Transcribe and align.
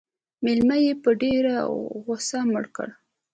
_مېلمه 0.43 0.77
يې 0.85 0.93
په 1.03 1.11
ډېره 1.21 1.55
غوښه 2.03 2.39
مړ 2.51 2.65
کړ. 2.75 2.89